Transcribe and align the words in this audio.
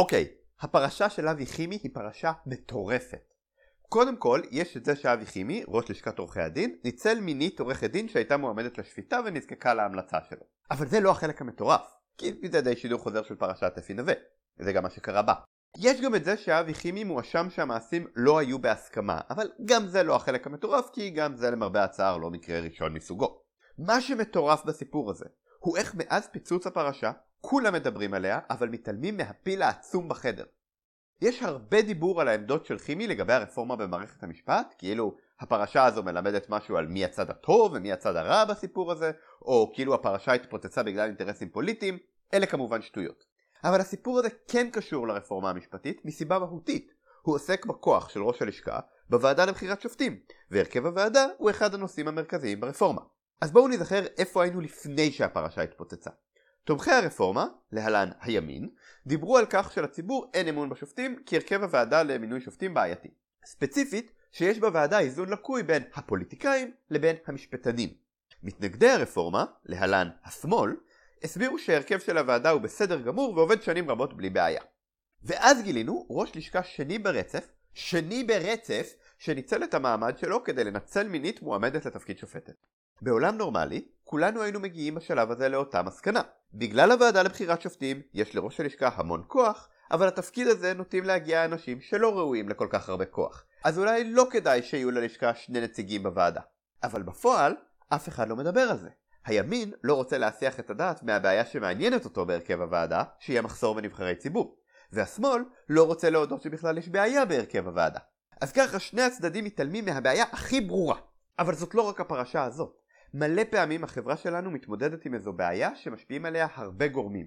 אוקיי, 0.00 0.28
הפרשה 0.60 1.10
של 1.10 1.28
אבי 1.28 1.46
חימי 1.46 1.78
היא 1.82 1.90
פרשה 1.94 2.32
מטורפת. 2.46 3.34
קודם 3.88 4.16
כל, 4.16 4.40
יש 4.50 4.76
את 4.76 4.84
זה 4.84 4.96
שאבי 4.96 5.26
חימי, 5.26 5.64
ראש 5.68 5.90
לשכת 5.90 6.18
עורכי 6.18 6.40
הדין, 6.40 6.78
ניצל 6.84 7.20
מינית 7.20 7.60
עורכת 7.60 7.90
דין 7.90 8.08
שהייתה 8.08 8.36
מועמדת 8.36 8.78
לשפיטה 8.78 9.20
ונזקקה 9.24 9.74
להמלצה 9.74 10.18
שלו. 10.28 10.42
אבל 10.70 10.88
זה 10.88 11.00
לא 11.00 11.10
החלק 11.10 11.40
המטורף, 11.40 11.96
כי 12.18 12.32
זה 12.52 12.60
די 12.60 12.76
שידור 12.76 12.98
חוזר 12.98 13.22
של 13.22 13.34
פרשת 13.34 13.72
אפי 13.78 13.94
נווה. 13.94 14.14
זה 14.58 14.72
גם 14.72 14.82
מה 14.82 14.90
שקרה 14.90 15.22
בה. 15.22 15.34
יש 15.78 16.00
גם 16.00 16.14
את 16.14 16.24
זה 16.24 16.36
שאבי 16.36 16.74
חימי 16.74 17.04
מואשם 17.04 17.50
שהמעשים 17.50 18.06
לא 18.16 18.38
היו 18.38 18.58
בהסכמה, 18.58 19.20
אבל 19.30 19.50
גם 19.64 19.86
זה 19.86 20.02
לא 20.02 20.16
החלק 20.16 20.46
המטורף, 20.46 20.90
כי 20.92 21.10
גם 21.10 21.36
זה 21.36 21.50
למרבה 21.50 21.84
הצער 21.84 22.16
לא 22.16 22.30
מקרה 22.30 22.60
ראשון 22.60 22.92
מסוגו. 22.92 23.42
מה 23.78 24.00
שמטורף 24.00 24.64
בסיפור 24.64 25.10
הזה, 25.10 25.24
הוא 25.58 25.76
איך 25.76 25.94
מאז 25.94 26.28
פיצוץ 26.32 26.66
הפרשה, 26.66 27.12
כולם 27.40 27.74
מדברים 27.74 28.14
עליה, 28.14 28.38
אבל 28.50 28.68
מתעלמים 28.68 29.16
מהפיל 29.16 29.62
העצום 29.62 30.08
בחדר. 30.08 30.44
יש 31.20 31.42
הרבה 31.42 31.82
דיבור 31.82 32.20
על 32.20 32.28
העמדות 32.28 32.66
של 32.66 32.78
חימי 32.78 33.06
לגבי 33.06 33.32
הרפורמה 33.32 33.76
במערכת 33.76 34.22
המשפט, 34.22 34.74
כאילו 34.78 35.16
הפרשה 35.40 35.84
הזו 35.84 36.02
מלמדת 36.02 36.46
משהו 36.48 36.76
על 36.76 36.86
מי 36.86 37.04
הצד 37.04 37.30
הטוב 37.30 37.72
ומי 37.74 37.92
הצד 37.92 38.16
הרע 38.16 38.44
בסיפור 38.44 38.92
הזה, 38.92 39.10
או 39.42 39.72
כאילו 39.74 39.94
הפרשה 39.94 40.32
התפוצצה 40.32 40.82
בגלל 40.82 41.06
אינטרסים 41.06 41.48
פוליטיים, 41.48 41.98
אלה 42.34 42.46
כמובן 42.46 42.82
שטויות. 42.82 43.24
אבל 43.64 43.80
הסיפור 43.80 44.18
הזה 44.18 44.28
כן 44.48 44.70
קשור 44.72 45.08
לרפורמה 45.08 45.50
המשפטית 45.50 46.04
מסיבה 46.04 46.38
מהותית. 46.38 46.92
הוא 47.22 47.34
עוסק 47.34 47.66
בכוח 47.66 48.08
של 48.08 48.22
ראש 48.22 48.42
הלשכה 48.42 48.80
בוועדה 49.10 49.44
לבחירת 49.44 49.80
שופטים, 49.80 50.20
והרכב 50.50 50.86
הוועדה 50.86 51.26
הוא 51.38 51.50
אחד 51.50 51.74
הנושאים 51.74 52.08
המרכזיים 52.08 52.60
ברפורמה. 52.60 53.00
אז 53.40 53.52
בואו 53.52 53.68
נזכר 53.68 54.06
איפה 54.18 54.42
היינו 54.42 54.60
לפני 54.60 55.12
שהפרשה 55.12 55.62
התפוצצה. 55.62 56.10
תומכי 56.70 56.90
הרפורמה, 56.90 57.46
להלן 57.72 58.10
הימין, 58.20 58.68
דיברו 59.06 59.38
על 59.38 59.46
כך 59.50 59.72
שלציבור 59.72 60.30
אין 60.34 60.48
אמון 60.48 60.68
בשופטים 60.68 61.22
כי 61.26 61.36
הרכב 61.36 61.62
הוועדה 61.62 62.02
למינוי 62.02 62.40
שופטים 62.40 62.74
בעייתי. 62.74 63.08
ספציפית, 63.44 64.12
שיש 64.32 64.58
בוועדה 64.58 64.98
איזון 64.98 65.28
לקוי 65.28 65.62
בין 65.62 65.82
הפוליטיקאים 65.94 66.72
לבין 66.90 67.16
המשפטנים. 67.26 67.88
מתנגדי 68.42 68.90
הרפורמה, 68.90 69.44
להלן 69.64 70.08
השמאל, 70.24 70.76
הסבירו 71.24 71.58
שההרכב 71.58 71.98
של 71.98 72.18
הוועדה 72.18 72.50
הוא 72.50 72.60
בסדר 72.60 73.00
גמור 73.00 73.36
ועובד 73.36 73.62
שנים 73.62 73.90
רבות 73.90 74.16
בלי 74.16 74.30
בעיה. 74.30 74.62
ואז 75.22 75.62
גילינו 75.62 76.06
ראש 76.10 76.36
לשכה 76.36 76.62
שני 76.62 76.98
ברצף, 76.98 77.48
שני 77.74 78.24
ברצף, 78.24 78.94
שניצל 79.18 79.64
את 79.64 79.74
המעמד 79.74 80.18
שלו 80.18 80.44
כדי 80.44 80.64
לנצל 80.64 81.08
מינית 81.08 81.42
מועמדת 81.42 81.86
לתפקיד 81.86 82.18
שופטת. 82.18 82.66
בעולם 83.02 83.36
נורמלי, 83.36 83.84
כולנו 84.04 84.42
היינו 84.42 84.60
מגיעים 84.60 84.94
בשלב 84.94 85.30
הזה 85.30 85.48
לאותה 85.48 85.82
מסקנה. 85.82 86.22
בגלל 86.54 86.92
הוועדה 86.92 87.22
לבחירת 87.22 87.62
שופטים, 87.62 88.02
יש 88.14 88.34
לראש 88.34 88.60
הלשכה 88.60 88.90
המון 88.94 89.22
כוח, 89.26 89.68
אבל 89.90 90.06
לתפקיד 90.06 90.46
הזה 90.46 90.74
נוטים 90.74 91.04
להגיע 91.04 91.44
אנשים 91.44 91.80
שלא 91.80 92.18
ראויים 92.18 92.48
לכל 92.48 92.66
כך 92.70 92.88
הרבה 92.88 93.04
כוח. 93.04 93.44
אז 93.64 93.78
אולי 93.78 94.12
לא 94.12 94.26
כדאי 94.30 94.62
שיהיו 94.62 94.90
ללשכה 94.90 95.34
שני 95.34 95.60
נציגים 95.60 96.02
בוועדה. 96.02 96.40
אבל 96.82 97.02
בפועל, 97.02 97.54
אף 97.88 98.08
אחד 98.08 98.28
לא 98.28 98.36
מדבר 98.36 98.60
על 98.60 98.76
זה. 98.76 98.88
הימין 99.24 99.72
לא 99.82 99.94
רוצה 99.94 100.18
להסיח 100.18 100.60
את 100.60 100.70
הדעת 100.70 101.02
מהבעיה 101.02 101.44
שמעניינת 101.44 102.04
אותו 102.04 102.26
בהרכב 102.26 102.60
הוועדה, 102.60 103.02
שהיא 103.18 103.38
המחסור 103.38 103.74
בנבחרי 103.74 104.14
ציבור. 104.14 104.56
והשמאל 104.92 105.44
לא 105.68 105.86
רוצה 105.86 106.10
להודות 106.10 106.42
שבכלל 106.42 106.78
יש 106.78 106.88
בעיה 106.88 107.24
בהרכב 107.24 107.66
הוועדה. 107.66 108.00
אז 108.40 108.52
ככה 108.52 108.78
שני 108.78 109.02
הצדדים 109.02 109.44
מתעלמים 109.44 109.84
מהבעיה 109.84 110.24
הכי 110.32 110.60
ברורה. 110.60 110.96
אבל 111.38 111.54
זאת 111.54 111.74
לא 111.74 111.82
רק 111.82 112.00
הפרשה 112.00 112.44
הזאת. 112.44 112.76
מלא 113.14 113.42
פעמים 113.50 113.84
החברה 113.84 114.16
שלנו 114.16 114.50
מתמודדת 114.50 115.06
עם 115.06 115.14
איזו 115.14 115.32
בעיה 115.32 115.76
שמשפיעים 115.76 116.24
עליה 116.24 116.46
הרבה 116.54 116.88
גורמים. 116.88 117.26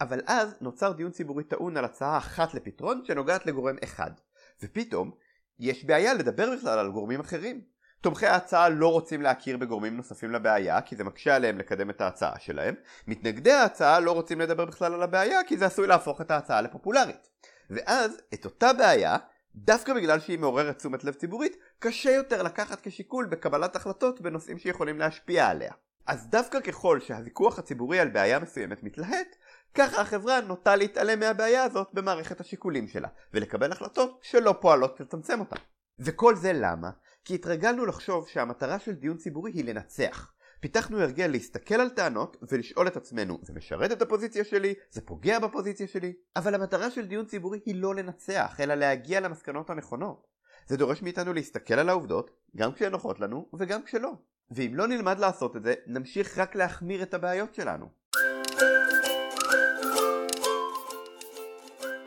אבל 0.00 0.20
אז 0.26 0.56
נוצר 0.60 0.92
דיון 0.92 1.10
ציבורי 1.10 1.44
טעון 1.44 1.76
על 1.76 1.84
הצעה 1.84 2.18
אחת 2.18 2.54
לפתרון 2.54 3.02
שנוגעת 3.04 3.46
לגורם 3.46 3.76
אחד. 3.84 4.10
ופתאום 4.62 5.10
יש 5.58 5.84
בעיה 5.84 6.14
לדבר 6.14 6.56
בכלל 6.56 6.78
על 6.78 6.90
גורמים 6.90 7.20
אחרים. 7.20 7.60
תומכי 8.00 8.26
ההצעה 8.26 8.68
לא 8.68 8.92
רוצים 8.92 9.22
להכיר 9.22 9.56
בגורמים 9.56 9.96
נוספים 9.96 10.30
לבעיה 10.30 10.80
כי 10.80 10.96
זה 10.96 11.04
מקשה 11.04 11.36
עליהם 11.36 11.58
לקדם 11.58 11.90
את 11.90 12.00
ההצעה 12.00 12.38
שלהם. 12.38 12.74
מתנגדי 13.06 13.52
ההצעה 13.52 14.00
לא 14.00 14.12
רוצים 14.12 14.40
לדבר 14.40 14.64
בכלל 14.64 14.94
על 14.94 15.02
הבעיה 15.02 15.40
כי 15.46 15.56
זה 15.56 15.66
עשוי 15.66 15.86
להפוך 15.86 16.20
את 16.20 16.30
ההצעה 16.30 16.60
לפופולרית. 16.60 17.28
ואז 17.70 18.20
את 18.34 18.44
אותה 18.44 18.72
בעיה 18.72 19.16
דווקא 19.54 19.94
בגלל 19.94 20.20
שהיא 20.20 20.38
מעוררת 20.38 20.76
תשומת 20.76 21.04
לב 21.04 21.14
ציבורית, 21.14 21.56
קשה 21.78 22.10
יותר 22.10 22.42
לקחת 22.42 22.80
כשיקול 22.82 23.26
בקבלת 23.26 23.76
החלטות 23.76 24.20
בנושאים 24.20 24.58
שיכולים 24.58 24.98
להשפיע 24.98 25.46
עליה. 25.46 25.72
אז 26.06 26.26
דווקא 26.26 26.60
ככל 26.60 27.00
שהוויכוח 27.00 27.58
הציבורי 27.58 28.00
על 28.00 28.08
בעיה 28.08 28.38
מסוימת 28.38 28.82
מתלהט, 28.82 29.36
ככה 29.74 30.00
החברה 30.00 30.40
נוטה 30.40 30.76
להתעלם 30.76 31.20
מהבעיה 31.20 31.64
הזאת 31.64 31.88
במערכת 31.92 32.40
השיקולים 32.40 32.88
שלה, 32.88 33.08
ולקבל 33.34 33.72
החלטות 33.72 34.18
שלא 34.22 34.54
פועלות 34.60 35.00
לצמצם 35.00 35.40
אותה. 35.40 35.56
וכל 35.98 36.36
זה 36.36 36.52
למה? 36.52 36.90
כי 37.24 37.34
התרגלנו 37.34 37.86
לחשוב 37.86 38.28
שהמטרה 38.28 38.78
של 38.78 38.92
דיון 38.92 39.16
ציבורי 39.16 39.52
היא 39.52 39.64
לנצח. 39.64 40.32
פיתחנו 40.60 41.00
הרגל 41.00 41.26
להסתכל 41.26 41.74
על 41.74 41.88
טענות 41.88 42.36
ולשאול 42.42 42.86
את 42.86 42.96
עצמנו, 42.96 43.38
זה 43.42 43.52
משרת 43.52 43.92
את 43.92 44.02
הפוזיציה 44.02 44.44
שלי? 44.44 44.74
זה 44.90 45.00
פוגע 45.00 45.38
בפוזיציה 45.38 45.86
שלי? 45.86 46.12
אבל 46.36 46.54
המטרה 46.54 46.90
של 46.90 47.06
דיון 47.06 47.26
ציבורי 47.26 47.60
היא 47.66 47.74
לא 47.74 47.94
לנצח, 47.94 48.56
אלא 48.60 48.74
להגיע 48.74 49.20
למסקנות 49.20 49.70
הנכונות. 49.70 50.26
זה 50.66 50.76
דורש 50.76 51.02
מאיתנו 51.02 51.32
להסתכל 51.32 51.74
על 51.74 51.88
העובדות, 51.88 52.30
גם 52.56 52.72
כשהן 52.72 52.92
נוחות 52.92 53.20
לנו 53.20 53.48
וגם 53.58 53.82
כשלא. 53.82 54.12
ואם 54.50 54.72
לא 54.74 54.86
נלמד 54.88 55.18
לעשות 55.18 55.56
את 55.56 55.62
זה, 55.62 55.74
נמשיך 55.86 56.38
רק 56.38 56.54
להחמיר 56.54 57.02
את 57.02 57.14
הבעיות 57.14 57.54
שלנו. 57.54 57.86